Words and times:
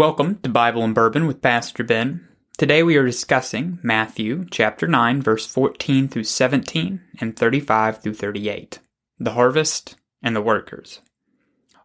Welcome 0.00 0.36
to 0.36 0.48
Bible 0.48 0.82
and 0.82 0.94
Bourbon 0.94 1.26
with 1.26 1.42
Pastor 1.42 1.84
Ben. 1.84 2.26
Today 2.56 2.82
we 2.82 2.96
are 2.96 3.04
discussing 3.04 3.78
Matthew 3.82 4.46
chapter 4.50 4.86
9 4.86 5.20
verse 5.20 5.44
14 5.44 6.08
through 6.08 6.24
17 6.24 7.02
and 7.20 7.36
35 7.36 7.98
through 8.00 8.14
38. 8.14 8.78
The 9.18 9.32
harvest 9.32 9.96
and 10.22 10.34
the 10.34 10.40
workers. 10.40 11.02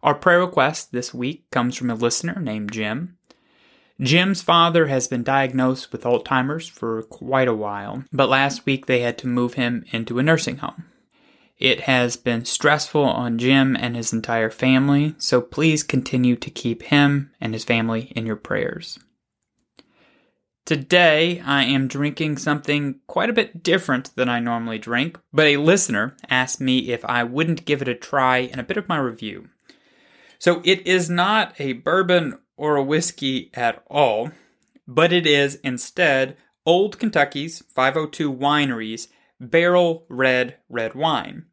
Our 0.02 0.14
prayer 0.14 0.40
request 0.40 0.92
this 0.92 1.12
week 1.12 1.50
comes 1.50 1.76
from 1.76 1.90
a 1.90 1.94
listener 1.94 2.40
named 2.40 2.72
Jim. 2.72 3.18
Jim's 4.00 4.40
father 4.40 4.86
has 4.86 5.08
been 5.08 5.22
diagnosed 5.22 5.92
with 5.92 6.04
Alzheimer's 6.04 6.68
for 6.68 7.02
quite 7.02 7.48
a 7.48 7.54
while, 7.54 8.04
but 8.14 8.30
last 8.30 8.64
week 8.64 8.86
they 8.86 9.00
had 9.00 9.18
to 9.18 9.26
move 9.26 9.54
him 9.54 9.84
into 9.92 10.18
a 10.18 10.22
nursing 10.22 10.56
home. 10.56 10.86
It 11.58 11.82
has 11.82 12.16
been 12.16 12.44
stressful 12.44 13.02
on 13.02 13.38
Jim 13.38 13.76
and 13.76 13.96
his 13.96 14.12
entire 14.12 14.50
family, 14.50 15.14
so 15.18 15.40
please 15.40 15.82
continue 15.82 16.36
to 16.36 16.50
keep 16.50 16.82
him 16.82 17.30
and 17.40 17.54
his 17.54 17.64
family 17.64 18.12
in 18.14 18.26
your 18.26 18.36
prayers. 18.36 18.98
Today, 20.66 21.40
I 21.40 21.62
am 21.62 21.88
drinking 21.88 22.38
something 22.38 22.96
quite 23.06 23.30
a 23.30 23.34
bit 23.34 23.62
different 23.62 24.14
than 24.16 24.28
I 24.28 24.40
normally 24.40 24.78
drink, 24.78 25.18
but 25.32 25.46
a 25.46 25.56
listener 25.58 26.16
asked 26.28 26.60
me 26.60 26.90
if 26.90 27.04
I 27.04 27.22
wouldn't 27.22 27.64
give 27.64 27.80
it 27.80 27.88
a 27.88 27.94
try 27.94 28.38
in 28.38 28.58
a 28.58 28.64
bit 28.64 28.76
of 28.76 28.88
my 28.88 28.98
review. 28.98 29.48
So, 30.38 30.60
it 30.64 30.86
is 30.86 31.08
not 31.08 31.54
a 31.58 31.74
bourbon 31.74 32.38
or 32.56 32.76
a 32.76 32.82
whiskey 32.82 33.50
at 33.54 33.82
all, 33.88 34.32
but 34.86 35.12
it 35.12 35.26
is 35.26 35.54
instead 35.62 36.36
Old 36.66 36.98
Kentucky's 36.98 37.62
502 37.68 38.30
Wineries 38.32 39.06
barrel 39.40 40.04
red 40.08 40.56
red 40.68 40.94
wine. 40.94 41.46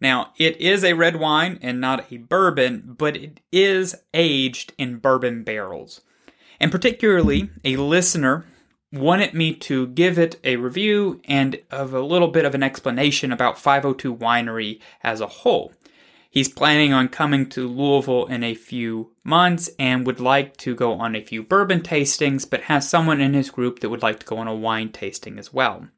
Now, 0.00 0.32
it 0.36 0.60
is 0.60 0.84
a 0.84 0.92
red 0.92 1.16
wine 1.16 1.58
and 1.62 1.80
not 1.80 2.12
a 2.12 2.18
bourbon, 2.18 2.94
but 2.98 3.16
it 3.16 3.40
is 3.50 3.94
aged 4.12 4.74
in 4.76 4.98
bourbon 4.98 5.42
barrels. 5.42 6.02
And 6.60 6.70
particularly, 6.70 7.50
a 7.64 7.76
listener 7.76 8.44
wanted 8.92 9.34
me 9.34 9.54
to 9.54 9.88
give 9.88 10.18
it 10.18 10.38
a 10.44 10.56
review 10.56 11.20
and 11.24 11.58
of 11.70 11.92
a 11.92 12.00
little 12.00 12.28
bit 12.28 12.44
of 12.44 12.54
an 12.54 12.62
explanation 12.62 13.32
about 13.32 13.58
502 13.58 14.14
Winery 14.14 14.80
as 15.02 15.20
a 15.20 15.26
whole. 15.26 15.72
He's 16.30 16.48
planning 16.48 16.92
on 16.92 17.08
coming 17.08 17.48
to 17.50 17.66
Louisville 17.66 18.26
in 18.26 18.44
a 18.44 18.54
few 18.54 19.12
months 19.24 19.70
and 19.78 20.06
would 20.06 20.20
like 20.20 20.56
to 20.58 20.74
go 20.74 20.92
on 20.92 21.16
a 21.16 21.22
few 21.22 21.42
bourbon 21.42 21.80
tastings, 21.80 22.48
but 22.48 22.64
has 22.64 22.88
someone 22.88 23.22
in 23.22 23.32
his 23.32 23.50
group 23.50 23.80
that 23.80 23.88
would 23.88 24.02
like 24.02 24.20
to 24.20 24.26
go 24.26 24.36
on 24.36 24.46
a 24.46 24.54
wine 24.54 24.92
tasting 24.92 25.38
as 25.38 25.52
well. 25.52 25.88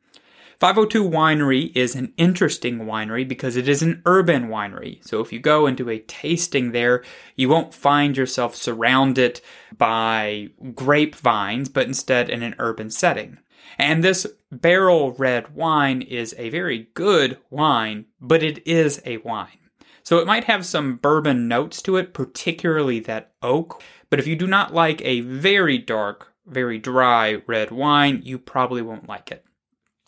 502 0.59 1.09
Winery 1.09 1.71
is 1.77 1.95
an 1.95 2.13
interesting 2.17 2.81
winery 2.81 3.27
because 3.27 3.55
it 3.55 3.69
is 3.69 3.81
an 3.81 4.03
urban 4.07 4.49
winery. 4.49 4.99
So 5.07 5.21
if 5.21 5.33
you 5.33 5.39
go 5.39 5.69
into 5.69 5.89
a 5.89 6.01
tasting 6.01 6.73
there, 6.73 7.05
you 7.37 7.49
won't 7.49 7.73
find 7.73 8.17
yourself 8.17 8.57
surrounded 8.57 9.41
by 9.77 10.49
grapevines, 10.75 11.69
but 11.69 11.87
instead 11.87 12.29
in 12.29 12.43
an 12.43 12.57
urban 12.59 12.91
setting. 12.91 13.39
And 13.79 14.03
this 14.03 14.27
barrel 14.51 15.13
red 15.13 15.55
wine 15.55 16.03
is 16.03 16.35
a 16.37 16.51
very 16.51 16.89
good 16.95 17.39
wine, 17.51 18.07
but 18.21 18.43
it 18.43 18.67
is 18.67 19.01
a 19.07 19.19
wine. 19.19 19.71
So 20.03 20.19
it 20.19 20.27
might 20.27 20.45
have 20.45 20.67
some 20.67 20.97
bourbon 20.97 21.47
notes 21.47 21.81
to 21.83 21.97
it, 21.99 22.13
particularly 22.13 22.99
that 23.01 23.31
oak. 23.43 23.81
But 24.11 24.19
if 24.19 24.27
you 24.27 24.35
do 24.35 24.49
not 24.49 24.75
like 24.75 25.01
a 25.03 25.21
very 25.21 25.79
dark, 25.79 26.33
very 26.47 26.79
dry 26.79 27.43
red 27.47 27.71
wine, 27.71 28.23
you 28.25 28.41
probably 28.41 28.83
won't 28.83 29.09
like 29.09 29.31
it. 29.31 29.45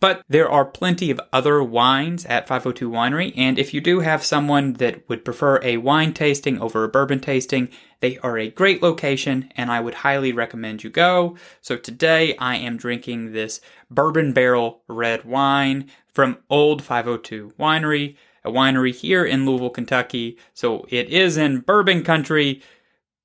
But 0.00 0.24
there 0.30 0.50
are 0.50 0.64
plenty 0.64 1.10
of 1.10 1.20
other 1.30 1.62
wines 1.62 2.24
at 2.24 2.48
502 2.48 2.90
Winery, 2.90 3.34
and 3.36 3.58
if 3.58 3.74
you 3.74 3.82
do 3.82 4.00
have 4.00 4.24
someone 4.24 4.72
that 4.74 5.06
would 5.10 5.26
prefer 5.26 5.60
a 5.62 5.76
wine 5.76 6.14
tasting 6.14 6.58
over 6.58 6.84
a 6.84 6.88
bourbon 6.88 7.20
tasting, 7.20 7.68
they 8.00 8.16
are 8.18 8.38
a 8.38 8.48
great 8.48 8.82
location 8.82 9.52
and 9.56 9.70
I 9.70 9.80
would 9.80 9.96
highly 9.96 10.32
recommend 10.32 10.82
you 10.82 10.88
go. 10.88 11.36
So 11.60 11.76
today 11.76 12.34
I 12.38 12.56
am 12.56 12.78
drinking 12.78 13.32
this 13.32 13.60
bourbon 13.90 14.32
barrel 14.32 14.82
red 14.88 15.26
wine 15.26 15.90
from 16.14 16.38
Old 16.48 16.82
502 16.82 17.52
Winery, 17.58 18.16
a 18.42 18.50
winery 18.50 18.94
here 18.94 19.26
in 19.26 19.44
Louisville, 19.44 19.68
Kentucky. 19.68 20.38
So 20.54 20.86
it 20.88 21.10
is 21.10 21.36
in 21.36 21.60
bourbon 21.60 22.04
country, 22.04 22.62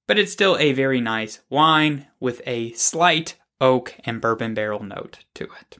but 0.08 0.20
it's 0.20 0.34
still 0.34 0.58
a 0.58 0.74
very 0.74 1.00
nice 1.00 1.40
wine 1.50 2.08
with 2.20 2.42
a 2.46 2.74
slight 2.74 3.36
oak 3.62 3.96
and 4.04 4.20
bourbon 4.20 4.54
barrel 4.54 4.84
note 4.84 5.20
to 5.36 5.46
it. 5.46 5.78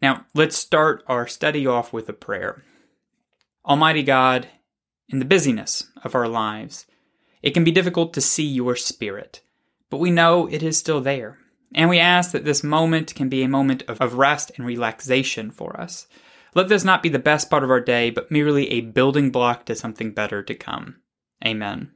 Now, 0.00 0.26
let's 0.34 0.56
start 0.56 1.02
our 1.06 1.26
study 1.26 1.66
off 1.66 1.92
with 1.92 2.08
a 2.08 2.12
prayer. 2.12 2.62
Almighty 3.64 4.02
God, 4.02 4.48
in 5.08 5.18
the 5.18 5.24
busyness 5.24 5.90
of 6.04 6.14
our 6.14 6.28
lives, 6.28 6.86
it 7.42 7.50
can 7.50 7.64
be 7.64 7.70
difficult 7.70 8.12
to 8.14 8.20
see 8.20 8.46
your 8.46 8.76
Spirit, 8.76 9.42
but 9.90 9.98
we 9.98 10.10
know 10.10 10.46
it 10.46 10.62
is 10.62 10.78
still 10.78 11.00
there. 11.00 11.38
And 11.74 11.90
we 11.90 11.98
ask 11.98 12.30
that 12.32 12.44
this 12.44 12.64
moment 12.64 13.14
can 13.14 13.28
be 13.28 13.42
a 13.42 13.48
moment 13.48 13.82
of, 13.88 14.14
rest 14.14 14.52
and 14.56 14.66
relaxation 14.66 15.50
for 15.50 15.78
us. 15.78 16.06
Let 16.54 16.68
this 16.68 16.84
not 16.84 17.02
be 17.02 17.10
the 17.10 17.18
best 17.18 17.50
part 17.50 17.62
of 17.62 17.70
our 17.70 17.80
day, 17.80 18.10
but 18.10 18.30
merely 18.30 18.70
a 18.70 18.80
building 18.80 19.30
block 19.30 19.66
to 19.66 19.74
something 19.74 20.12
better 20.12 20.42
to 20.42 20.54
come. 20.54 20.96
Amen. 21.44 21.92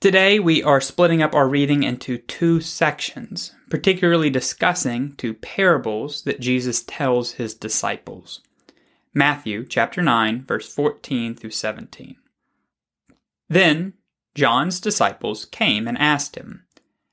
Today, 0.00 0.38
we 0.38 0.62
are 0.62 0.80
splitting 0.80 1.22
up 1.22 1.34
our 1.34 1.48
reading 1.48 1.82
into 1.82 2.18
two 2.18 2.60
sections, 2.60 3.52
particularly 3.68 4.30
discussing 4.30 5.10
two 5.16 5.34
parables 5.34 6.22
that 6.22 6.38
Jesus 6.38 6.84
tells 6.84 7.32
his 7.32 7.52
disciples. 7.52 8.40
Matthew 9.12 9.66
chapter 9.66 10.00
9, 10.00 10.44
verse 10.46 10.72
14 10.72 11.34
through 11.34 11.50
17. 11.50 12.14
Then 13.48 13.94
John's 14.36 14.78
disciples 14.78 15.44
came 15.46 15.88
and 15.88 15.98
asked 15.98 16.36
him, 16.36 16.64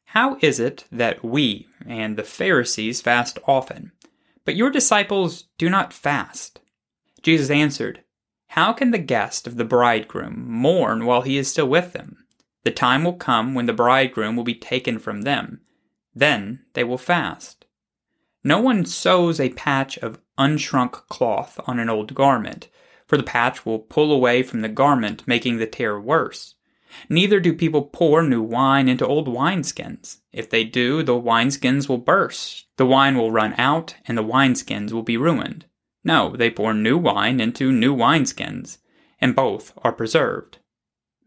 How 0.09 0.37
is 0.41 0.59
it 0.59 0.85
that 0.91 1.25
we 1.25 1.67
and 1.87 2.15
the 2.15 2.23
Pharisees 2.23 3.01
fast 3.01 3.39
often, 3.47 3.93
but 4.43 4.55
your 4.55 4.69
disciples 4.69 5.45
do 5.57 5.71
not 5.71 5.91
fast? 5.91 6.59
Jesus 7.23 7.49
answered, 7.49 8.03
How 8.49 8.73
can 8.73 8.91
the 8.91 8.99
guest 8.99 9.47
of 9.47 9.57
the 9.57 9.65
bridegroom 9.65 10.45
mourn 10.47 11.07
while 11.07 11.23
he 11.23 11.39
is 11.39 11.49
still 11.49 11.67
with 11.67 11.93
them? 11.93 12.24
The 12.65 12.71
time 12.71 13.03
will 13.03 13.13
come 13.13 13.53
when 13.53 13.67
the 13.67 13.73
bridegroom 13.73 14.35
will 14.35 14.43
be 14.43 14.55
taken 14.55 14.97
from 14.97 15.21
them. 15.21 15.61
Then 16.15 16.65
they 16.73 16.83
will 16.83 16.97
fast. 16.97 17.65
No 18.43 18.59
one 18.59 18.85
sews 18.85 19.39
a 19.39 19.49
patch 19.49 19.99
of 19.99 20.19
unshrunk 20.37 21.07
cloth 21.07 21.59
on 21.67 21.79
an 21.79 21.89
old 21.89 22.15
garment, 22.15 22.67
for 23.05 23.17
the 23.17 23.23
patch 23.23 23.67
will 23.67 23.77
pull 23.77 24.11
away 24.11 24.41
from 24.41 24.61
the 24.61 24.69
garment, 24.69 25.27
making 25.27 25.57
the 25.57 25.67
tear 25.67 25.99
worse. 25.99 26.55
Neither 27.07 27.39
do 27.39 27.53
people 27.53 27.83
pour 27.83 28.23
new 28.23 28.41
wine 28.41 28.87
into 28.87 29.05
old 29.05 29.27
wineskins. 29.27 30.17
If 30.33 30.49
they 30.49 30.63
do, 30.63 31.03
the 31.03 31.13
wineskins 31.13 31.87
will 31.87 31.99
burst, 31.99 32.65
the 32.77 32.85
wine 32.85 33.15
will 33.15 33.31
run 33.31 33.53
out, 33.59 33.95
and 34.07 34.17
the 34.17 34.23
wineskins 34.23 34.91
will 34.91 35.03
be 35.03 35.17
ruined. 35.17 35.65
No, 36.03 36.35
they 36.35 36.49
pour 36.49 36.73
new 36.73 36.97
wine 36.97 37.39
into 37.39 37.71
new 37.71 37.95
wineskins, 37.95 38.79
and 39.21 39.35
both 39.35 39.71
are 39.83 39.93
preserved. 39.93 40.57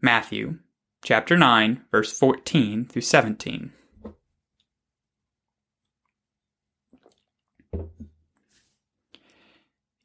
Matthew 0.01 0.57
chapter 1.03 1.37
9, 1.37 1.83
verse 1.91 2.17
14 2.17 2.85
through 2.85 3.01
17. 3.01 3.71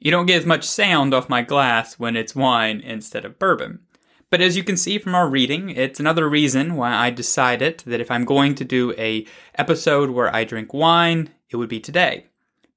You 0.05 0.11
don't 0.11 0.27
get 0.27 0.41
as 0.41 0.47
much 0.47 0.65
sound 0.65 1.15
off 1.15 1.31
my 1.31 1.41
glass 1.41 1.99
when 1.99 2.15
it's 2.15 2.37
wine 2.37 2.81
instead 2.81 3.25
of 3.25 3.39
bourbon. 3.39 3.81
But 4.29 4.41
as 4.41 4.57
you 4.57 4.63
can 4.63 4.77
see 4.77 4.99
from 4.99 5.15
our 5.15 5.29
reading, 5.29 5.71
it's 5.71 6.01
another 6.01 6.29
reason 6.29 6.75
why 6.75 6.93
I 6.93 7.11
decided 7.11 7.83
that 7.87 8.01
if 8.01 8.11
I'm 8.11 8.25
going 8.25 8.55
to 8.57 8.65
do 8.65 8.93
a 8.99 9.27
episode 9.55 10.11
where 10.11 10.35
I 10.35 10.45
drink 10.45 10.75
wine, 10.75 11.31
it 11.49 11.57
would 11.57 11.69
be 11.69 11.81
today. 11.81 12.27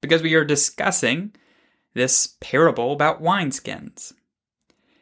Because 0.00 0.22
we 0.22 0.34
are 0.34 0.44
discussing 0.44 1.34
this 1.94 2.36
parable 2.40 2.92
about 2.92 3.22
wineskins. 3.22 4.14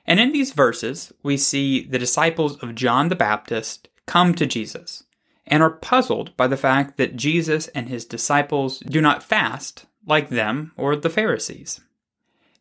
And 0.06 0.20
in 0.20 0.32
these 0.32 0.52
verses, 0.52 1.12
we 1.22 1.36
see 1.36 1.84
the 1.84 1.98
disciples 1.98 2.56
of 2.62 2.74
John 2.74 3.08
the 3.08 3.16
Baptist 3.16 3.88
come 4.06 4.34
to 4.34 4.46
Jesus 4.46 5.04
and 5.46 5.62
are 5.62 5.70
puzzled 5.70 6.36
by 6.36 6.46
the 6.46 6.56
fact 6.56 6.96
that 6.96 7.16
Jesus 7.16 7.68
and 7.68 7.88
his 7.88 8.04
disciples 8.04 8.80
do 8.80 9.00
not 9.00 9.22
fast 9.22 9.86
like 10.06 10.28
them 10.28 10.72
or 10.76 10.94
the 10.96 11.10
Pharisees. 11.10 11.80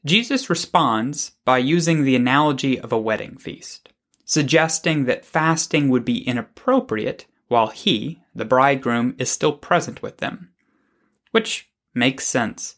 Jesus 0.06 0.50
responds 0.50 1.32
by 1.46 1.58
using 1.58 2.04
the 2.04 2.16
analogy 2.16 2.80
of 2.80 2.92
a 2.92 3.00
wedding 3.00 3.38
feast, 3.38 3.90
suggesting 4.24 5.06
that 5.06 5.26
fasting 5.26 5.90
would 5.90 6.06
be 6.06 6.28
inappropriate 6.28 7.26
while 7.48 7.68
he, 7.68 8.22
the 8.34 8.46
bridegroom, 8.46 9.16
is 9.18 9.30
still 9.30 9.54
present 9.54 10.02
with 10.02 10.18
them. 10.18 10.50
Which 11.32 11.70
makes 11.94 12.26
sense. 12.26 12.76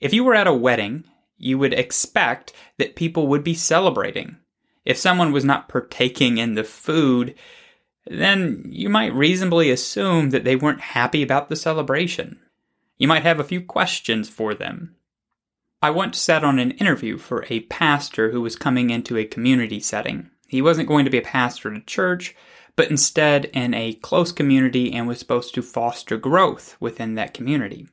If 0.00 0.12
you 0.12 0.24
were 0.24 0.34
at 0.34 0.46
a 0.46 0.54
wedding 0.54 1.04
you 1.40 1.58
would 1.58 1.72
expect 1.72 2.52
that 2.78 2.96
people 2.96 3.26
would 3.26 3.42
be 3.42 3.54
celebrating. 3.54 4.36
If 4.84 4.98
someone 4.98 5.32
was 5.32 5.44
not 5.44 5.68
partaking 5.68 6.38
in 6.38 6.54
the 6.54 6.64
food, 6.64 7.34
then 8.06 8.62
you 8.66 8.88
might 8.88 9.14
reasonably 9.14 9.70
assume 9.70 10.30
that 10.30 10.44
they 10.44 10.56
weren't 10.56 10.80
happy 10.80 11.22
about 11.22 11.48
the 11.48 11.56
celebration. 11.56 12.38
You 12.98 13.08
might 13.08 13.22
have 13.22 13.40
a 13.40 13.44
few 13.44 13.60
questions 13.60 14.28
for 14.28 14.54
them. 14.54 14.96
I 15.82 15.90
once 15.90 16.18
sat 16.20 16.44
on 16.44 16.58
an 16.58 16.72
interview 16.72 17.16
for 17.16 17.46
a 17.48 17.60
pastor 17.60 18.30
who 18.30 18.42
was 18.42 18.56
coming 18.56 18.90
into 18.90 19.16
a 19.16 19.24
community 19.24 19.80
setting. 19.80 20.30
He 20.46 20.60
wasn't 20.60 20.88
going 20.88 21.06
to 21.06 21.10
be 21.10 21.18
a 21.18 21.22
pastor 21.22 21.70
at 21.72 21.80
a 21.80 21.84
church, 21.84 22.34
but 22.76 22.90
instead 22.90 23.46
in 23.46 23.72
a 23.72 23.94
close 23.94 24.32
community 24.32 24.92
and 24.92 25.08
was 25.08 25.18
supposed 25.18 25.54
to 25.54 25.62
foster 25.62 26.18
growth 26.18 26.76
within 26.80 27.14
that 27.14 27.32
community. 27.32 27.88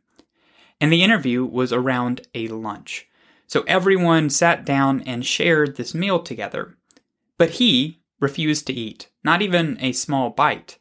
And 0.82 0.92
the 0.92 1.04
interview 1.04 1.46
was 1.46 1.72
around 1.72 2.28
a 2.36 2.48
lunch. 2.50 3.07
So 3.48 3.64
everyone 3.68 4.30
sat 4.30 4.66
down 4.66 5.02
and 5.02 5.26
shared 5.26 5.76
this 5.78 5.94
meal 5.94 6.20
together. 6.20 6.78
But 7.38 7.52
he 7.52 8.02
refused 8.20 8.68
to 8.68 8.74
eat, 8.74 9.10
not 9.24 9.42
even 9.42 9.78
a 9.80 9.94
small 9.94 10.30
bite. 10.30 10.78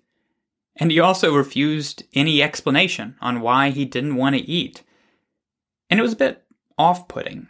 And 0.74 0.90
he 0.90 1.00
also 1.00 1.34
refused 1.34 2.02
any 2.12 2.42
explanation 2.42 3.16
on 3.20 3.40
why 3.40 3.70
he 3.70 3.84
didn't 3.84 4.16
want 4.16 4.36
to 4.36 4.42
eat. 4.42 4.82
And 5.88 6.00
it 6.00 6.02
was 6.02 6.14
a 6.14 6.16
bit 6.16 6.44
off 6.76 7.08
putting. 7.08 7.48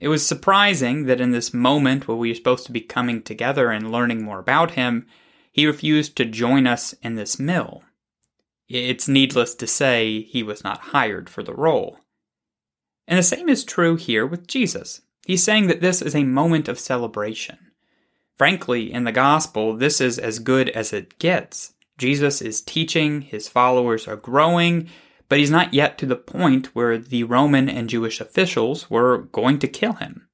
It 0.00 0.08
was 0.08 0.26
surprising 0.26 1.06
that 1.06 1.20
in 1.20 1.30
this 1.30 1.54
moment 1.54 2.08
where 2.08 2.16
we 2.16 2.30
were 2.30 2.34
supposed 2.34 2.66
to 2.66 2.72
be 2.72 2.80
coming 2.80 3.22
together 3.22 3.70
and 3.70 3.92
learning 3.92 4.22
more 4.22 4.40
about 4.40 4.72
him, 4.72 5.06
he 5.52 5.66
refused 5.66 6.16
to 6.16 6.24
join 6.24 6.66
us 6.66 6.94
in 7.02 7.14
this 7.14 7.38
mill. 7.38 7.84
It's 8.68 9.06
needless 9.06 9.54
to 9.56 9.66
say 9.66 10.22
he 10.22 10.42
was 10.42 10.64
not 10.64 10.78
hired 10.78 11.28
for 11.28 11.42
the 11.42 11.54
role. 11.54 11.98
And 13.06 13.18
the 13.18 13.22
same 13.22 13.48
is 13.48 13.64
true 13.64 13.96
here 13.96 14.26
with 14.26 14.46
Jesus. 14.46 15.02
He's 15.26 15.42
saying 15.42 15.66
that 15.68 15.80
this 15.80 16.02
is 16.02 16.14
a 16.14 16.24
moment 16.24 16.68
of 16.68 16.78
celebration. 16.78 17.58
Frankly, 18.36 18.92
in 18.92 19.04
the 19.04 19.12
gospel, 19.12 19.76
this 19.76 20.00
is 20.00 20.18
as 20.18 20.38
good 20.38 20.68
as 20.70 20.92
it 20.92 21.18
gets. 21.18 21.74
Jesus 21.98 22.42
is 22.42 22.60
teaching, 22.60 23.20
his 23.20 23.48
followers 23.48 24.08
are 24.08 24.16
growing, 24.16 24.88
but 25.28 25.38
he's 25.38 25.50
not 25.50 25.74
yet 25.74 25.98
to 25.98 26.06
the 26.06 26.16
point 26.16 26.74
where 26.74 26.98
the 26.98 27.24
Roman 27.24 27.68
and 27.68 27.88
Jewish 27.88 28.20
officials 28.20 28.90
were 28.90 29.18
going 29.32 29.58
to 29.60 29.68
kill 29.68 29.94
him. 29.94 30.28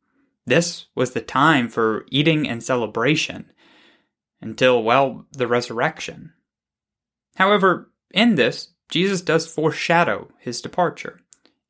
This 0.46 0.86
was 0.94 1.10
the 1.10 1.20
time 1.20 1.68
for 1.68 2.06
eating 2.10 2.48
and 2.48 2.62
celebration 2.62 3.52
until, 4.40 4.82
well, 4.82 5.26
the 5.32 5.46
resurrection. 5.46 6.32
However, 7.36 7.92
in 8.12 8.36
this, 8.36 8.72
Jesus 8.88 9.20
does 9.20 9.46
foreshadow 9.46 10.30
his 10.38 10.62
departure, 10.62 11.20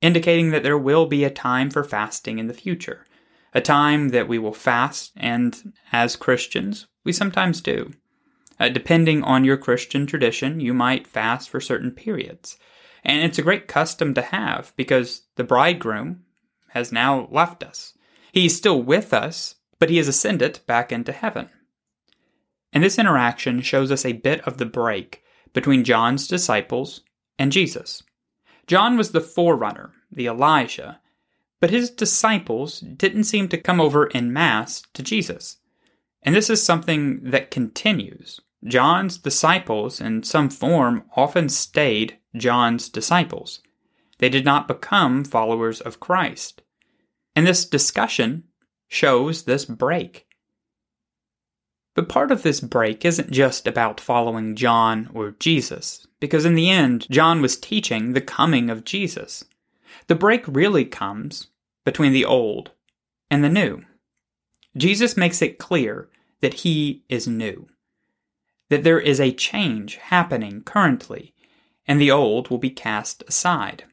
indicating 0.00 0.50
that 0.50 0.62
there 0.62 0.78
will 0.78 1.06
be 1.06 1.24
a 1.24 1.30
time 1.30 1.70
for 1.70 1.84
fasting 1.84 2.38
in 2.38 2.46
the 2.46 2.54
future, 2.54 3.06
a 3.54 3.60
time 3.60 4.10
that 4.10 4.28
we 4.28 4.38
will 4.38 4.52
fast, 4.52 5.12
and 5.16 5.72
as 5.92 6.16
Christians, 6.16 6.86
we 7.04 7.12
sometimes 7.12 7.60
do. 7.60 7.92
Uh, 8.60 8.68
depending 8.68 9.22
on 9.22 9.44
your 9.44 9.56
Christian 9.56 10.06
tradition, 10.06 10.60
you 10.60 10.74
might 10.74 11.06
fast 11.06 11.48
for 11.48 11.60
certain 11.60 11.90
periods. 11.90 12.58
And 13.04 13.22
it's 13.22 13.38
a 13.38 13.42
great 13.42 13.68
custom 13.68 14.14
to 14.14 14.22
have 14.22 14.72
because 14.76 15.22
the 15.36 15.44
bridegroom 15.44 16.24
has 16.70 16.92
now 16.92 17.28
left 17.30 17.62
us. 17.62 17.94
He's 18.32 18.56
still 18.56 18.82
with 18.82 19.14
us, 19.14 19.54
but 19.78 19.90
he 19.90 19.96
has 19.98 20.08
ascended 20.08 20.60
back 20.66 20.92
into 20.92 21.12
heaven. 21.12 21.48
And 22.72 22.84
this 22.84 22.98
interaction 22.98 23.62
shows 23.62 23.90
us 23.90 24.04
a 24.04 24.12
bit 24.12 24.46
of 24.46 24.58
the 24.58 24.66
break 24.66 25.22
between 25.52 25.84
John's 25.84 26.28
disciples 26.28 27.02
and 27.38 27.52
Jesus. 27.52 28.02
John 28.68 28.98
was 28.98 29.12
the 29.12 29.20
forerunner, 29.20 29.94
the 30.12 30.26
Elijah, 30.26 31.00
but 31.58 31.70
his 31.70 31.90
disciples 31.90 32.80
didn't 32.80 33.24
seem 33.24 33.48
to 33.48 33.58
come 33.58 33.80
over 33.80 34.06
in 34.06 34.32
mass 34.32 34.82
to 34.92 35.02
Jesus. 35.02 35.56
And 36.22 36.34
this 36.34 36.50
is 36.50 36.62
something 36.62 37.30
that 37.30 37.50
continues. 37.50 38.40
John's 38.64 39.16
disciples, 39.16 40.00
in 40.00 40.22
some 40.22 40.50
form, 40.50 41.04
often 41.16 41.48
stayed 41.48 42.18
John's 42.36 42.88
disciples. 42.90 43.60
They 44.18 44.28
did 44.28 44.44
not 44.44 44.68
become 44.68 45.24
followers 45.24 45.80
of 45.80 46.00
Christ. 46.00 46.60
And 47.34 47.46
this 47.46 47.64
discussion 47.64 48.44
shows 48.88 49.44
this 49.44 49.64
break. 49.64 50.26
But 51.94 52.08
part 52.08 52.30
of 52.30 52.42
this 52.42 52.60
break 52.60 53.04
isn't 53.04 53.30
just 53.30 53.66
about 53.66 54.00
following 54.00 54.56
John 54.56 55.08
or 55.14 55.30
Jesus, 55.38 56.06
because 56.20 56.44
in 56.44 56.54
the 56.54 56.70
end, 56.70 57.06
John 57.10 57.40
was 57.40 57.56
teaching 57.56 58.12
the 58.12 58.20
coming 58.20 58.70
of 58.70 58.84
Jesus. 58.84 59.44
The 60.06 60.14
break 60.14 60.44
really 60.46 60.84
comes 60.84 61.48
between 61.84 62.12
the 62.12 62.24
old 62.24 62.72
and 63.30 63.42
the 63.44 63.48
new. 63.48 63.82
Jesus 64.76 65.16
makes 65.16 65.42
it 65.42 65.58
clear 65.58 66.08
that 66.40 66.54
he 66.54 67.02
is 67.08 67.26
new 67.26 67.68
that 68.68 68.84
there 68.84 69.00
is 69.00 69.20
a 69.20 69.32
change 69.32 69.96
happening 69.96 70.62
currently, 70.62 71.34
and 71.86 72.00
the 72.00 72.10
old 72.10 72.48
will 72.48 72.58
be 72.58 72.70
cast 72.70 73.24
aside. 73.26 73.84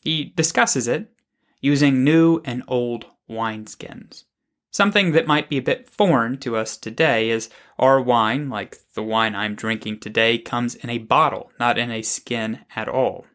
He 0.00 0.32
discusses 0.36 0.88
it 0.88 1.12
using 1.60 2.04
new 2.04 2.40
and 2.44 2.62
old 2.66 3.06
wineskins. 3.28 4.24
Something 4.72 5.12
that 5.12 5.26
might 5.26 5.50
be 5.50 5.58
a 5.58 5.62
bit 5.62 5.86
foreign 5.86 6.38
to 6.38 6.56
us 6.56 6.78
today 6.78 7.28
is 7.28 7.50
our 7.78 8.00
wine, 8.00 8.48
like 8.48 8.78
the 8.94 9.02
wine 9.02 9.34
I'm 9.34 9.54
drinking 9.54 10.00
today, 10.00 10.38
comes 10.38 10.74
in 10.74 10.88
a 10.88 10.96
bottle, 10.96 11.52
not 11.60 11.76
in 11.76 11.90
a 11.90 12.00
skin 12.00 12.60
at 12.74 12.88
all. 12.88 13.26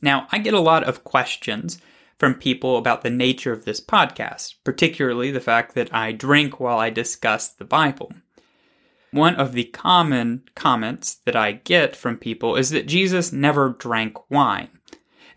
Now, 0.00 0.28
I 0.30 0.38
get 0.38 0.54
a 0.54 0.60
lot 0.60 0.84
of 0.84 1.02
questions 1.02 1.78
from 2.16 2.34
people 2.34 2.78
about 2.78 3.02
the 3.02 3.10
nature 3.10 3.52
of 3.52 3.64
this 3.64 3.80
podcast, 3.80 4.54
particularly 4.62 5.32
the 5.32 5.40
fact 5.40 5.74
that 5.74 5.92
I 5.92 6.12
drink 6.12 6.60
while 6.60 6.78
I 6.78 6.90
discuss 6.90 7.48
the 7.48 7.64
Bible. 7.64 8.12
One 9.10 9.34
of 9.34 9.54
the 9.54 9.64
common 9.64 10.44
comments 10.54 11.16
that 11.24 11.34
I 11.34 11.52
get 11.52 11.96
from 11.96 12.16
people 12.16 12.54
is 12.54 12.70
that 12.70 12.86
Jesus 12.86 13.32
never 13.32 13.70
drank 13.70 14.30
wine, 14.30 14.68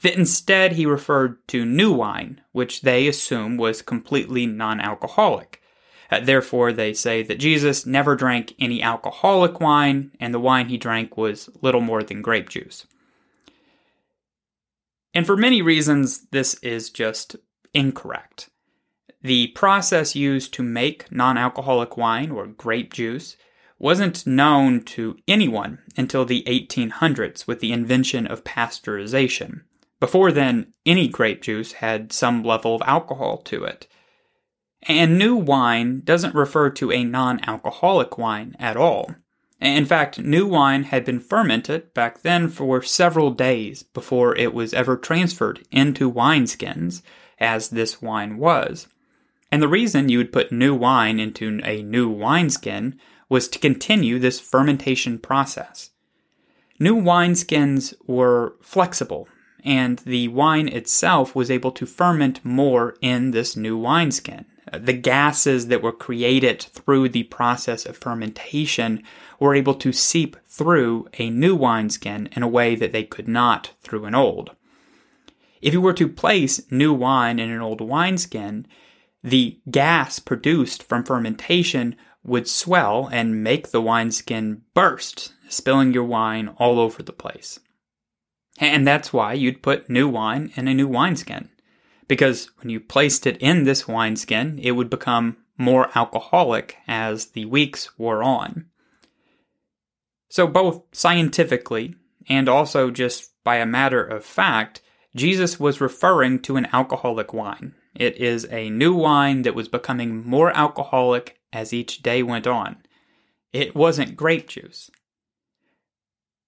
that 0.05 0.15
instead 0.15 0.73
he 0.73 0.85
referred 0.85 1.35
to 1.47 1.65
new 1.65 1.91
wine, 1.91 2.39
which 2.51 2.81
they 2.81 3.07
assume 3.07 3.57
was 3.57 3.81
completely 3.81 4.45
non 4.45 4.79
alcoholic. 4.79 5.63
Uh, 6.11 6.19
therefore, 6.19 6.71
they 6.71 6.93
say 6.93 7.23
that 7.23 7.39
Jesus 7.39 7.87
never 7.87 8.15
drank 8.15 8.53
any 8.59 8.83
alcoholic 8.83 9.59
wine, 9.59 10.11
and 10.19 10.31
the 10.31 10.39
wine 10.39 10.69
he 10.69 10.77
drank 10.77 11.17
was 11.17 11.49
little 11.63 11.81
more 11.81 12.03
than 12.03 12.21
grape 12.21 12.49
juice. 12.49 12.85
And 15.11 15.25
for 15.25 15.35
many 15.35 15.63
reasons, 15.63 16.27
this 16.27 16.53
is 16.61 16.91
just 16.91 17.35
incorrect. 17.73 18.51
The 19.23 19.47
process 19.47 20.15
used 20.15 20.53
to 20.53 20.61
make 20.61 21.11
non 21.11 21.35
alcoholic 21.35 21.97
wine, 21.97 22.29
or 22.29 22.45
grape 22.45 22.93
juice, 22.93 23.37
wasn't 23.79 24.27
known 24.27 24.83
to 24.83 25.17
anyone 25.27 25.79
until 25.97 26.25
the 26.25 26.43
1800s 26.43 27.47
with 27.47 27.59
the 27.59 27.71
invention 27.71 28.27
of 28.27 28.43
pasteurization. 28.43 29.61
Before 29.99 30.31
then, 30.31 30.73
any 30.85 31.07
grape 31.07 31.41
juice 31.41 31.73
had 31.73 32.11
some 32.11 32.43
level 32.43 32.75
of 32.75 32.81
alcohol 32.85 33.37
to 33.43 33.63
it. 33.63 33.87
And 34.83 35.17
new 35.17 35.35
wine 35.35 36.01
doesn't 36.03 36.35
refer 36.35 36.69
to 36.71 36.91
a 36.91 37.03
non 37.03 37.43
alcoholic 37.47 38.17
wine 38.17 38.55
at 38.59 38.77
all. 38.77 39.15
In 39.61 39.85
fact, 39.85 40.19
new 40.19 40.45
wine 40.45 40.83
had 40.83 41.05
been 41.05 41.19
fermented 41.19 41.93
back 41.93 42.21
then 42.21 42.49
for 42.49 42.81
several 42.83 43.31
days 43.31 43.83
before 43.83 44.35
it 44.35 44.53
was 44.53 44.73
ever 44.73 44.97
transferred 44.97 45.65
into 45.71 46.11
wineskins, 46.11 47.01
as 47.39 47.69
this 47.69 48.01
wine 48.01 48.37
was. 48.37 48.87
And 49.51 49.61
the 49.61 49.67
reason 49.67 50.09
you 50.09 50.17
would 50.17 50.33
put 50.33 50.51
new 50.51 50.75
wine 50.75 51.19
into 51.19 51.61
a 51.63 51.81
new 51.81 52.09
wineskin 52.09 52.99
was 53.29 53.47
to 53.47 53.59
continue 53.59 54.19
this 54.19 54.39
fermentation 54.39 55.17
process. 55.17 55.91
New 56.79 56.95
wineskins 56.95 57.93
were 58.05 58.55
flexible, 58.61 59.27
and 59.65 59.97
the 59.99 60.27
wine 60.27 60.67
itself 60.67 61.35
was 61.35 61.49
able 61.49 61.71
to 61.71 61.87
ferment 61.87 62.39
more 62.45 62.95
in 63.01 63.31
this 63.31 63.57
new 63.57 63.75
wineskin. 63.75 64.45
Uh, 64.71 64.77
the 64.77 64.93
gases 64.93 65.67
that 65.67 65.81
were 65.81 65.91
created 65.91 66.61
through 66.61 67.09
the 67.09 67.23
process 67.23 67.85
of 67.85 67.97
fermentation 67.97 69.03
were 69.39 69.55
able 69.55 69.73
to 69.73 69.91
seep 69.91 70.37
through 70.47 71.07
a 71.17 71.29
new 71.29 71.55
wineskin 71.55 72.29
in 72.33 72.43
a 72.43 72.47
way 72.47 72.75
that 72.75 72.91
they 72.91 73.03
could 73.03 73.27
not 73.27 73.71
through 73.81 74.05
an 74.05 74.15
old. 74.15 74.51
If 75.61 75.73
you 75.73 75.81
were 75.81 75.93
to 75.93 76.07
place 76.07 76.61
new 76.71 76.93
wine 76.93 77.39
in 77.39 77.49
an 77.49 77.61
old 77.61 77.81
wineskin, 77.81 78.67
the 79.23 79.59
gas 79.69 80.19
produced 80.19 80.83
from 80.83 81.03
fermentation 81.03 81.95
would 82.23 82.47
swell 82.47 83.09
and 83.11 83.43
make 83.43 83.69
the 83.69 83.81
wineskin 83.81 84.61
burst, 84.75 85.33
spilling 85.49 85.93
your 85.93 86.03
wine 86.03 86.49
all 86.57 86.79
over 86.79 87.01
the 87.01 87.13
place. 87.13 87.59
And 88.57 88.87
that's 88.87 89.11
why 89.11 89.33
you'd 89.33 89.61
put 89.61 89.89
new 89.89 90.07
wine 90.07 90.51
in 90.55 90.67
a 90.67 90.73
new 90.73 90.87
wineskin. 90.87 91.49
Because 92.07 92.49
when 92.59 92.69
you 92.69 92.79
placed 92.79 93.27
it 93.27 93.37
in 93.37 93.63
this 93.63 93.87
wineskin, 93.87 94.59
it 94.61 94.71
would 94.71 94.89
become 94.89 95.37
more 95.57 95.89
alcoholic 95.95 96.77
as 96.87 97.27
the 97.27 97.45
weeks 97.45 97.97
wore 97.97 98.23
on. 98.23 98.65
So, 100.29 100.47
both 100.47 100.83
scientifically 100.91 101.95
and 102.27 102.49
also 102.49 102.91
just 102.91 103.31
by 103.43 103.57
a 103.57 103.65
matter 103.65 104.03
of 104.03 104.25
fact, 104.25 104.81
Jesus 105.15 105.59
was 105.59 105.79
referring 105.79 106.39
to 106.41 106.57
an 106.57 106.67
alcoholic 106.73 107.33
wine. 107.33 107.73
It 107.95 108.17
is 108.17 108.45
a 108.51 108.69
new 108.69 108.93
wine 108.93 109.43
that 109.43 109.55
was 109.55 109.69
becoming 109.69 110.27
more 110.27 110.55
alcoholic 110.55 111.39
as 111.53 111.71
each 111.71 112.03
day 112.03 112.21
went 112.21 112.47
on. 112.47 112.77
It 113.53 113.73
wasn't 113.73 114.17
grape 114.17 114.49
juice. 114.49 114.91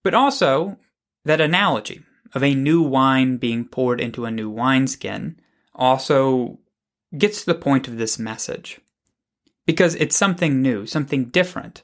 But 0.04 0.14
also, 0.14 0.78
that 1.28 1.42
analogy 1.42 2.02
of 2.34 2.44
a 2.44 2.56
new 2.56 2.82
wine 2.82 3.38
being 3.38 3.66
poured 3.66 4.02
into 4.02 4.26
a 4.26 4.32
new 4.32 4.50
wineskin 4.50 5.40
also 5.76 6.60
gets 7.18 7.42
to 7.42 7.46
the 7.48 7.56
point 7.56 7.88
of 7.88 7.98
this 7.98 8.18
message. 8.18 8.80
Because 9.66 9.96
it's 9.96 10.16
something 10.16 10.62
new, 10.62 10.86
something 10.86 11.26
different. 11.26 11.84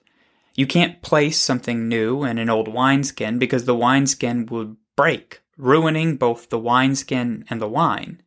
You 0.56 0.68
can't 0.68 1.02
place 1.02 1.40
something 1.40 1.88
new 1.88 2.24
in 2.24 2.38
an 2.38 2.50
old 2.50 2.68
wineskin 2.68 3.40
because 3.40 3.66
the 3.66 3.76
wineskin 3.76 4.46
would 4.48 4.78
break, 4.96 5.42
ruining 5.58 6.18
both 6.18 6.50
the 6.50 6.60
wineskin 6.60 7.46
and 7.50 7.62
the 7.62 7.68
wine. 7.68 8.22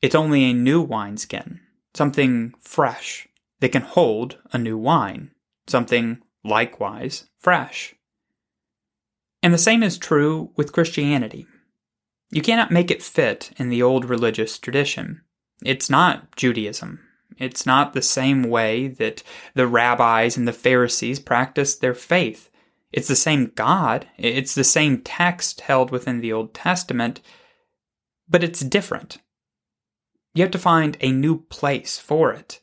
It's 0.00 0.14
only 0.14 0.44
a 0.44 0.54
new 0.54 0.80
wineskin, 0.82 1.60
something 1.94 2.54
fresh, 2.60 3.28
that 3.60 3.70
can 3.70 3.82
hold 3.82 4.38
a 4.52 4.58
new 4.58 4.76
wine, 4.76 5.30
something 5.68 6.20
likewise 6.42 7.26
fresh. 7.38 7.94
And 9.42 9.52
the 9.52 9.58
same 9.58 9.82
is 9.82 9.98
true 9.98 10.50
with 10.56 10.72
Christianity. 10.72 11.46
You 12.30 12.42
cannot 12.42 12.70
make 12.70 12.90
it 12.90 13.02
fit 13.02 13.50
in 13.58 13.68
the 13.68 13.82
old 13.82 14.04
religious 14.04 14.58
tradition. 14.58 15.20
It's 15.64 15.90
not 15.90 16.34
Judaism. 16.36 17.00
It's 17.38 17.66
not 17.66 17.92
the 17.92 18.02
same 18.02 18.44
way 18.44 18.88
that 18.88 19.22
the 19.54 19.66
rabbis 19.66 20.36
and 20.36 20.46
the 20.46 20.52
Pharisees 20.52 21.18
practiced 21.18 21.80
their 21.80 21.94
faith. 21.94 22.50
It's 22.92 23.08
the 23.08 23.16
same 23.16 23.52
God. 23.54 24.06
It's 24.16 24.54
the 24.54 24.64
same 24.64 25.02
text 25.02 25.62
held 25.62 25.90
within 25.90 26.20
the 26.20 26.32
Old 26.32 26.54
Testament, 26.54 27.20
but 28.28 28.44
it's 28.44 28.60
different. 28.60 29.18
You 30.34 30.42
have 30.42 30.52
to 30.52 30.58
find 30.58 30.96
a 31.00 31.12
new 31.12 31.42
place 31.42 31.98
for 31.98 32.32
it. 32.32 32.60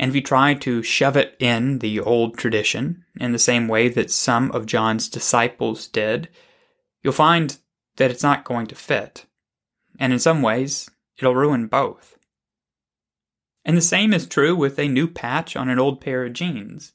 And 0.00 0.08
if 0.08 0.14
you 0.14 0.22
try 0.22 0.54
to 0.54 0.82
shove 0.82 1.14
it 1.14 1.36
in 1.38 1.80
the 1.80 2.00
old 2.00 2.38
tradition, 2.38 3.04
in 3.20 3.32
the 3.32 3.38
same 3.38 3.68
way 3.68 3.90
that 3.90 4.10
some 4.10 4.50
of 4.52 4.64
John's 4.64 5.10
disciples 5.10 5.86
did, 5.86 6.30
you'll 7.02 7.12
find 7.12 7.58
that 7.96 8.10
it's 8.10 8.22
not 8.22 8.46
going 8.46 8.66
to 8.68 8.74
fit. 8.74 9.26
And 9.98 10.10
in 10.10 10.18
some 10.18 10.40
ways, 10.40 10.88
it'll 11.18 11.34
ruin 11.34 11.66
both. 11.66 12.16
And 13.62 13.76
the 13.76 13.82
same 13.82 14.14
is 14.14 14.26
true 14.26 14.56
with 14.56 14.78
a 14.78 14.88
new 14.88 15.06
patch 15.06 15.54
on 15.54 15.68
an 15.68 15.78
old 15.78 16.00
pair 16.00 16.24
of 16.24 16.32
jeans. 16.32 16.94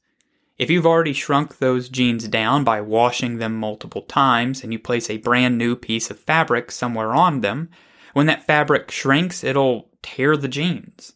If 0.57 0.71
you've 0.71 0.87
already 0.87 1.13
shrunk 1.13 1.59
those 1.59 1.89
jeans 1.89 2.27
down 2.27 2.63
by 2.63 2.81
washing 2.81 3.37
them 3.37 3.55
multiple 3.55 4.01
times 4.01 4.63
and 4.63 4.73
you 4.73 4.79
place 4.79 5.11
a 5.11 5.17
brand 5.17 5.59
new 5.59 5.75
piece 5.75 6.09
of 6.09 6.19
fabric 6.19 6.71
somewhere 6.71 7.13
on 7.13 7.41
them, 7.41 7.69
when 8.13 8.25
that 8.25 8.47
fabric 8.47 8.89
shrinks, 8.89 9.43
it'll 9.43 9.91
tear 10.01 10.35
the 10.35 10.47
jeans. 10.47 11.13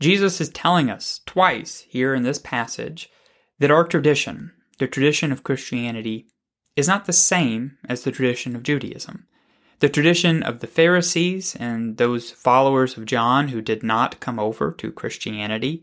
Jesus 0.00 0.40
is 0.40 0.50
telling 0.50 0.90
us 0.90 1.20
twice 1.24 1.86
here 1.88 2.14
in 2.14 2.22
this 2.22 2.38
passage 2.38 3.08
that 3.58 3.70
our 3.70 3.84
tradition, 3.84 4.52
the 4.78 4.86
tradition 4.86 5.32
of 5.32 5.42
Christianity, 5.42 6.26
is 6.76 6.86
not 6.86 7.06
the 7.06 7.12
same 7.12 7.78
as 7.88 8.02
the 8.02 8.12
tradition 8.12 8.54
of 8.54 8.62
Judaism. 8.62 9.26
The 9.78 9.88
tradition 9.88 10.42
of 10.42 10.60
the 10.60 10.66
Pharisees 10.66 11.56
and 11.56 11.96
those 11.96 12.30
followers 12.30 12.96
of 12.96 13.06
John 13.06 13.48
who 13.48 13.60
did 13.60 13.82
not 13.82 14.20
come 14.20 14.38
over 14.38 14.72
to 14.72 14.92
Christianity 14.92 15.82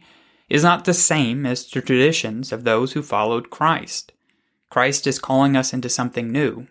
is 0.49 0.63
not 0.63 0.85
the 0.85 0.93
same 0.93 1.45
as 1.45 1.67
the 1.69 1.81
traditions 1.81 2.51
of 2.51 2.63
those 2.63 2.93
who 2.93 3.01
followed 3.01 3.49
Christ. 3.49 4.11
Christ 4.69 5.07
is 5.07 5.19
calling 5.19 5.55
us 5.55 5.73
into 5.73 5.89
something 5.89 6.31
new 6.31 6.67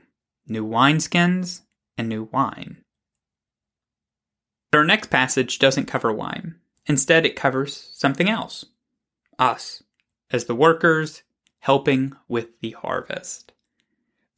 new 0.49 0.67
wineskins 0.67 1.63
and 1.97 2.09
new 2.09 2.25
wine. 2.33 2.83
But 4.71 4.79
our 4.79 4.85
next 4.85 5.09
passage 5.09 5.61
doesn't 5.61 5.87
cover 5.87 6.13
wine. 6.13 6.57
Instead, 6.87 7.25
it 7.25 7.37
covers 7.37 7.91
something 7.95 8.29
else 8.29 8.65
us, 9.39 9.83
as 10.31 10.45
the 10.45 10.55
workers 10.55 11.23
helping 11.61 12.13
with 12.29 12.61
the 12.61 12.73
harvest 12.73 13.53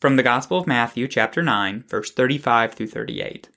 from 0.04 0.16
the 0.16 0.22
Gospel 0.22 0.58
of 0.58 0.66
Matthew, 0.66 1.08
chapter 1.08 1.42
9, 1.42 1.84
verse 1.88 2.10
35 2.10 2.74
through 2.74 2.88
38. 2.88 3.48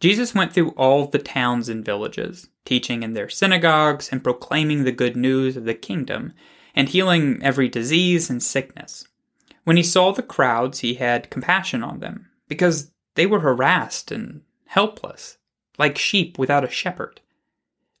Jesus 0.00 0.34
went 0.34 0.52
through 0.52 0.70
all 0.70 1.06
the 1.06 1.20
towns 1.20 1.68
and 1.68 1.84
villages, 1.84 2.48
teaching 2.64 3.04
in 3.04 3.12
their 3.12 3.28
synagogues 3.28 4.08
and 4.10 4.24
proclaiming 4.24 4.82
the 4.82 4.90
good 4.90 5.16
news 5.16 5.56
of 5.56 5.66
the 5.66 5.74
kingdom, 5.74 6.32
and 6.74 6.88
healing 6.88 7.40
every 7.40 7.68
disease 7.68 8.28
and 8.28 8.42
sickness. 8.42 9.06
When 9.62 9.76
he 9.76 9.84
saw 9.84 10.10
the 10.10 10.24
crowds, 10.24 10.80
he 10.80 10.94
had 10.94 11.30
compassion 11.30 11.84
on 11.84 12.00
them, 12.00 12.28
because 12.48 12.90
they 13.14 13.26
were 13.26 13.38
harassed 13.38 14.10
and 14.10 14.42
helpless, 14.66 15.38
like 15.78 15.96
sheep 15.96 16.36
without 16.36 16.64
a 16.64 16.68
shepherd. 16.68 17.20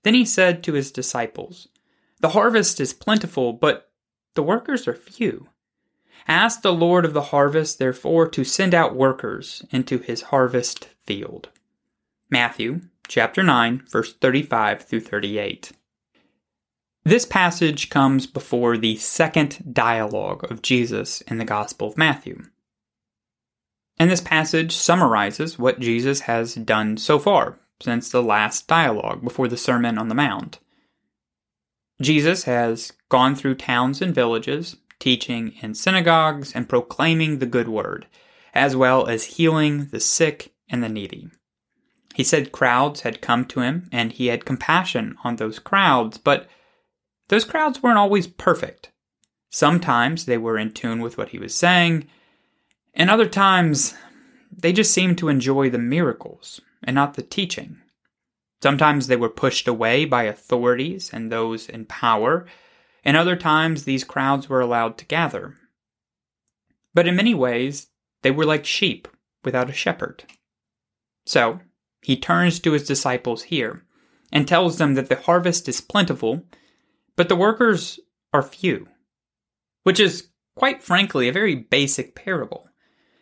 Then 0.02 0.14
he 0.14 0.24
said 0.24 0.62
to 0.64 0.72
his 0.72 0.90
disciples, 0.90 1.68
The 2.20 2.30
harvest 2.30 2.80
is 2.80 2.92
plentiful, 2.92 3.52
but 3.52 3.90
the 4.34 4.42
workers 4.42 4.88
are 4.88 4.94
few. 4.94 5.48
Ask 6.28 6.62
the 6.62 6.72
Lord 6.72 7.04
of 7.04 7.12
the 7.12 7.22
harvest, 7.22 7.78
therefore, 7.78 8.28
to 8.28 8.44
send 8.44 8.74
out 8.74 8.94
workers 8.94 9.64
into 9.70 9.98
his 9.98 10.22
harvest 10.22 10.86
field. 11.04 11.48
Matthew 12.30 12.82
chapter 13.08 13.42
9, 13.42 13.82
verse 13.90 14.14
35 14.14 14.82
through 14.82 15.00
38. 15.00 15.72
This 17.02 17.26
passage 17.26 17.90
comes 17.90 18.26
before 18.26 18.76
the 18.76 18.96
second 18.96 19.74
dialogue 19.74 20.50
of 20.50 20.62
Jesus 20.62 21.22
in 21.22 21.38
the 21.38 21.44
Gospel 21.44 21.88
of 21.88 21.98
Matthew. 21.98 22.44
And 23.98 24.10
this 24.10 24.20
passage 24.20 24.76
summarizes 24.76 25.58
what 25.58 25.80
Jesus 25.80 26.20
has 26.20 26.54
done 26.54 26.96
so 26.98 27.18
far 27.18 27.58
since 27.80 28.10
the 28.10 28.22
last 28.22 28.66
dialogue 28.66 29.22
before 29.22 29.48
the 29.48 29.56
Sermon 29.56 29.98
on 29.98 30.08
the 30.08 30.14
Mount. 30.14 30.58
Jesus 32.00 32.44
has 32.44 32.92
gone 33.08 33.34
through 33.34 33.56
towns 33.56 34.00
and 34.00 34.14
villages, 34.14 34.76
teaching 34.98 35.54
in 35.62 35.74
synagogues, 35.74 36.52
and 36.54 36.68
proclaiming 36.68 37.38
the 37.38 37.46
good 37.46 37.68
word, 37.68 38.06
as 38.54 38.74
well 38.74 39.06
as 39.06 39.36
healing 39.36 39.86
the 39.86 40.00
sick 40.00 40.52
and 40.68 40.82
the 40.82 40.88
needy. 40.88 41.28
He 42.14 42.24
said 42.24 42.52
crowds 42.52 43.02
had 43.02 43.20
come 43.20 43.44
to 43.46 43.60
him, 43.60 43.88
and 43.92 44.12
he 44.12 44.28
had 44.28 44.44
compassion 44.44 45.16
on 45.24 45.36
those 45.36 45.58
crowds, 45.58 46.18
but 46.18 46.48
those 47.28 47.44
crowds 47.44 47.82
weren't 47.82 47.98
always 47.98 48.26
perfect. 48.26 48.90
Sometimes 49.50 50.24
they 50.24 50.38
were 50.38 50.58
in 50.58 50.72
tune 50.72 51.00
with 51.00 51.18
what 51.18 51.30
he 51.30 51.38
was 51.38 51.54
saying, 51.54 52.06
and 52.94 53.10
other 53.10 53.28
times 53.28 53.94
they 54.50 54.72
just 54.72 54.92
seemed 54.92 55.18
to 55.18 55.28
enjoy 55.28 55.70
the 55.70 55.78
miracles 55.78 56.60
and 56.82 56.94
not 56.94 57.14
the 57.14 57.22
teaching. 57.22 57.78
Sometimes 58.62 59.06
they 59.06 59.16
were 59.16 59.30
pushed 59.30 59.66
away 59.66 60.04
by 60.04 60.24
authorities 60.24 61.10
and 61.12 61.30
those 61.30 61.68
in 61.68 61.86
power, 61.86 62.46
and 63.04 63.16
other 63.16 63.36
times 63.36 63.84
these 63.84 64.04
crowds 64.04 64.48
were 64.48 64.60
allowed 64.60 64.98
to 64.98 65.06
gather. 65.06 65.56
But 66.92 67.06
in 67.06 67.16
many 67.16 67.34
ways, 67.34 67.88
they 68.22 68.30
were 68.30 68.44
like 68.44 68.66
sheep 68.66 69.08
without 69.44 69.70
a 69.70 69.74
shepherd. 69.74 70.24
So, 71.24 71.60
he 72.02 72.16
turns 72.16 72.60
to 72.60 72.72
his 72.72 72.86
disciples 72.86 73.44
here 73.44 73.84
and 74.32 74.46
tells 74.46 74.78
them 74.78 74.94
that 74.94 75.08
the 75.08 75.16
harvest 75.16 75.68
is 75.68 75.80
plentiful, 75.80 76.44
but 77.16 77.28
the 77.28 77.36
workers 77.36 78.00
are 78.32 78.42
few. 78.42 78.88
Which 79.82 80.00
is, 80.00 80.28
quite 80.54 80.82
frankly, 80.82 81.28
a 81.28 81.32
very 81.32 81.54
basic 81.54 82.14
parable. 82.14 82.68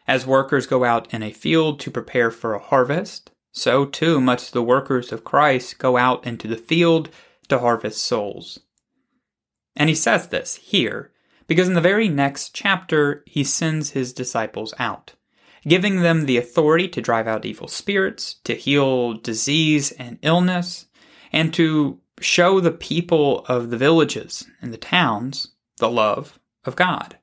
As 0.07 0.27
workers 0.27 0.67
go 0.67 0.85
out 0.85 1.13
in 1.13 1.23
a 1.23 1.33
field 1.33 1.81
to 1.81 1.91
prepare 1.91 2.31
for 2.31 2.55
a 2.55 2.59
harvest, 2.63 3.31
so 3.59 3.85
too 3.85 4.21
must 4.21 4.53
the 4.53 4.63
workers 4.63 5.13
of 5.13 5.25
Christ 5.25 5.79
go 5.79 5.97
out 5.97 6.27
into 6.27 6.47
the 6.49 6.57
field 6.57 7.11
to 7.49 7.59
harvest 7.59 8.03
souls. 8.03 8.61
And 9.77 9.89
he 9.89 9.95
says 9.95 10.29
this 10.29 10.57
here 10.57 11.13
because 11.47 11.67
in 11.67 11.75
the 11.75 11.81
very 11.81 12.09
next 12.09 12.55
chapter, 12.55 13.25
he 13.27 13.43
sends 13.43 13.91
his 13.91 14.13
disciples 14.13 14.75
out, 14.79 15.15
giving 15.67 16.03
them 16.03 16.27
the 16.27 16.37
authority 16.37 16.87
to 16.89 17.01
drive 17.01 17.27
out 17.27 17.47
evil 17.47 17.69
spirits, 17.69 18.35
to 18.45 18.55
heal 18.55 19.15
disease 19.15 19.91
and 19.93 20.19
illness, 20.23 20.87
and 21.33 21.53
to 21.55 22.01
show 22.21 22.61
the 22.61 22.71
people 22.71 23.45
of 23.47 23.71
the 23.71 23.79
villages 23.79 24.47
and 24.61 24.73
the 24.73 24.79
towns 24.79 25.55
the 25.79 25.91
love 25.91 26.39
of 26.65 26.77
God. 26.77 27.17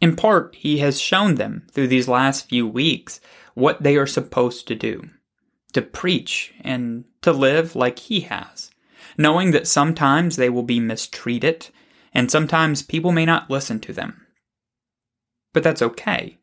In 0.00 0.14
part, 0.16 0.54
he 0.54 0.78
has 0.78 1.00
shown 1.00 1.36
them 1.36 1.66
through 1.72 1.88
these 1.88 2.08
last 2.08 2.48
few 2.48 2.66
weeks 2.66 3.20
what 3.58 3.82
they 3.82 3.96
are 3.96 4.06
supposed 4.06 4.66
to 4.68 4.74
do 4.74 5.10
to 5.72 5.82
preach 5.82 6.54
and 6.62 7.04
to 7.20 7.32
live 7.32 7.76
like 7.76 7.98
he 7.98 8.20
has 8.20 8.70
knowing 9.18 9.50
that 9.50 9.66
sometimes 9.66 10.36
they 10.36 10.48
will 10.48 10.62
be 10.62 10.80
mistreated 10.80 11.68
and 12.14 12.30
sometimes 12.30 12.82
people 12.82 13.12
may 13.12 13.26
not 13.26 13.50
listen 13.50 13.80
to 13.80 13.92
them. 13.92 14.26
But 15.52 15.64
that's 15.64 15.82
okay. 15.82 16.38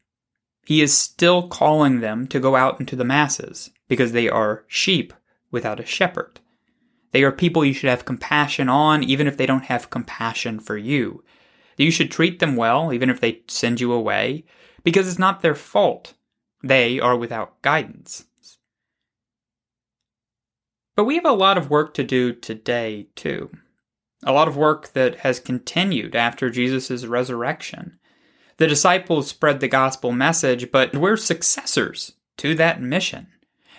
He 0.65 0.81
is 0.81 0.95
still 0.95 1.47
calling 1.47 2.01
them 2.01 2.27
to 2.27 2.39
go 2.39 2.55
out 2.55 2.79
into 2.79 2.95
the 2.95 3.05
masses 3.05 3.71
because 3.87 4.11
they 4.11 4.29
are 4.29 4.65
sheep 4.67 5.13
without 5.51 5.79
a 5.79 5.85
shepherd. 5.85 6.39
They 7.11 7.23
are 7.23 7.31
people 7.31 7.63
you 7.63 7.73
should 7.73 7.89
have 7.89 8.03
compassion 8.03 8.67
on 8.67 9.03
even 9.03 9.25
if 9.25 9.37
they 9.37 9.45
don't 9.45 9.65
have 9.65 9.89
compassion 9.89 10.59
for 10.59 10.77
you. 10.77 11.23
You 11.77 11.91
should 11.91 12.11
treat 12.11 12.39
them 12.39 12.55
well 12.55 12.91
even 12.91 13.09
if 13.09 13.21
they 13.21 13.41
send 13.47 13.79
you 13.79 13.93
away 13.93 14.43
because 14.83 15.07
it's 15.07 15.19
not 15.19 15.41
their 15.41 15.55
fault. 15.55 16.13
They 16.65 16.99
are 16.99 17.15
without 17.15 17.61
guidance. 17.61 18.25
But 20.95 21.03
we 21.03 21.13
have 21.13 21.25
a 21.25 21.31
lot 21.31 21.59
of 21.59 21.69
work 21.69 21.93
to 21.93 22.03
do 22.03 22.33
today, 22.33 23.05
too. 23.15 23.51
A 24.25 24.33
lot 24.33 24.47
of 24.47 24.57
work 24.57 24.93
that 24.93 25.19
has 25.19 25.39
continued 25.39 26.15
after 26.15 26.49
Jesus' 26.49 27.05
resurrection. 27.05 27.99
The 28.57 28.65
disciples 28.65 29.27
spread 29.27 29.59
the 29.59 29.67
gospel 29.67 30.11
message, 30.11 30.71
but 30.71 30.95
we're 30.95 31.17
successors 31.17 32.13
to 32.37 32.55
that 32.55 32.81
mission. 32.81 33.27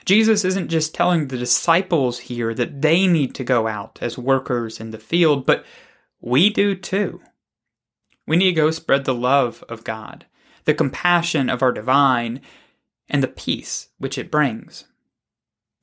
Jesus 0.04 0.44
isn't 0.44 0.68
just 0.68 0.94
telling 0.94 1.26
the 1.26 1.38
disciples 1.38 2.20
here 2.20 2.54
that 2.54 2.82
they 2.82 3.08
need 3.08 3.34
to 3.34 3.42
go 3.42 3.66
out 3.66 3.98
as 4.00 4.16
workers 4.16 4.78
in 4.78 4.92
the 4.92 4.98
field, 4.98 5.44
but 5.44 5.66
we 6.20 6.50
do 6.50 6.76
too. 6.76 7.20
We 8.28 8.36
need 8.36 8.54
to 8.54 8.60
go 8.60 8.70
spread 8.70 9.06
the 9.06 9.14
love 9.14 9.64
of 9.68 9.82
God, 9.82 10.26
the 10.66 10.74
compassion 10.74 11.50
of 11.50 11.62
our 11.62 11.72
divine, 11.72 12.40
and 13.08 13.22
the 13.22 13.28
peace 13.28 13.88
which 13.98 14.18
it 14.18 14.30
brings. 14.30 14.84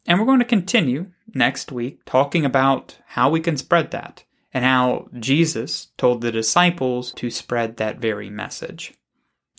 And 0.05 0.19
we're 0.19 0.25
going 0.25 0.39
to 0.39 0.45
continue 0.45 1.07
next 1.33 1.71
week 1.71 2.03
talking 2.05 2.45
about 2.45 2.99
how 3.07 3.29
we 3.29 3.39
can 3.39 3.57
spread 3.57 3.91
that 3.91 4.23
and 4.53 4.65
how 4.65 5.07
Jesus 5.19 5.87
told 5.97 6.21
the 6.21 6.31
disciples 6.31 7.11
to 7.13 7.31
spread 7.31 7.77
that 7.77 7.99
very 7.99 8.29
message. 8.29 8.93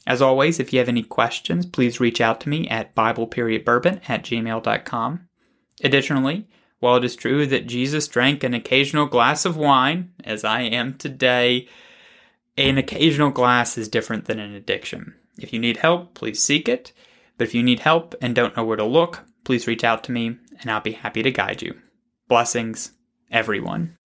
As 0.06 0.20
always, 0.20 0.60
if 0.60 0.72
you 0.72 0.78
have 0.78 0.88
any 0.88 1.02
questions, 1.02 1.64
please 1.64 1.98
reach 1.98 2.20
out 2.20 2.40
to 2.42 2.48
me 2.48 2.68
at 2.68 2.94
BiblePeriodBourbon 2.94 4.02
at 4.08 4.22
gmail.com. 4.22 5.28
Additionally, 5.82 6.46
while 6.78 6.96
it 6.96 7.04
is 7.04 7.16
true 7.16 7.46
that 7.46 7.66
Jesus 7.66 8.06
drank 8.06 8.44
an 8.44 8.52
occasional 8.52 9.06
glass 9.06 9.46
of 9.46 9.56
wine, 9.56 10.12
as 10.22 10.44
I 10.44 10.62
am 10.62 10.94
today, 10.94 11.66
an 12.58 12.76
occasional 12.76 13.30
glass 13.30 13.78
is 13.78 13.88
different 13.88 14.26
than 14.26 14.38
an 14.38 14.54
addiction. 14.54 15.14
If 15.38 15.52
you 15.52 15.58
need 15.58 15.78
help, 15.78 16.14
please 16.14 16.42
seek 16.42 16.68
it. 16.68 16.92
But 17.36 17.48
if 17.48 17.54
you 17.54 17.62
need 17.62 17.80
help 17.80 18.14
and 18.20 18.34
don't 18.34 18.56
know 18.56 18.64
where 18.64 18.76
to 18.76 18.84
look, 18.84 19.24
please 19.44 19.66
reach 19.66 19.84
out 19.84 20.04
to 20.04 20.12
me 20.12 20.36
and 20.60 20.70
I'll 20.70 20.80
be 20.80 20.92
happy 20.92 21.22
to 21.22 21.30
guide 21.30 21.62
you. 21.62 21.74
Blessings, 22.28 22.92
everyone. 23.30 23.96